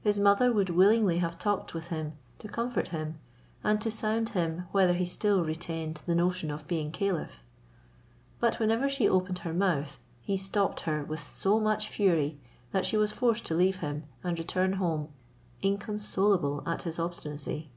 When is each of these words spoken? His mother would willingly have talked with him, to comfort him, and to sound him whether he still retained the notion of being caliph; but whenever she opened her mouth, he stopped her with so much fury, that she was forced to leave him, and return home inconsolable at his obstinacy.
His 0.00 0.20
mother 0.20 0.52
would 0.52 0.70
willingly 0.70 1.18
have 1.18 1.40
talked 1.40 1.74
with 1.74 1.88
him, 1.88 2.12
to 2.38 2.46
comfort 2.46 2.90
him, 2.90 3.18
and 3.64 3.80
to 3.80 3.90
sound 3.90 4.28
him 4.28 4.66
whether 4.70 4.92
he 4.94 5.04
still 5.04 5.42
retained 5.44 6.02
the 6.06 6.14
notion 6.14 6.52
of 6.52 6.68
being 6.68 6.92
caliph; 6.92 7.42
but 8.38 8.60
whenever 8.60 8.88
she 8.88 9.08
opened 9.08 9.40
her 9.40 9.52
mouth, 9.52 9.98
he 10.22 10.36
stopped 10.36 10.82
her 10.82 11.02
with 11.02 11.20
so 11.20 11.58
much 11.58 11.88
fury, 11.88 12.38
that 12.70 12.84
she 12.84 12.96
was 12.96 13.10
forced 13.10 13.44
to 13.46 13.56
leave 13.56 13.78
him, 13.78 14.04
and 14.22 14.38
return 14.38 14.74
home 14.74 15.08
inconsolable 15.62 16.62
at 16.64 16.82
his 16.84 17.00
obstinacy. 17.00 17.68